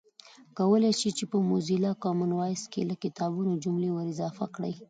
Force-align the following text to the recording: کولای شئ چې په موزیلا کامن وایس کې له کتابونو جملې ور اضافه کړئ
کولای 0.57 0.93
شئ 0.99 1.11
چې 1.17 1.25
په 1.31 1.37
موزیلا 1.49 1.91
کامن 2.03 2.31
وایس 2.35 2.63
کې 2.71 2.81
له 2.89 2.95
کتابونو 3.03 3.51
جملې 3.63 3.89
ور 3.91 4.07
اضافه 4.13 4.45
کړئ 4.55 4.73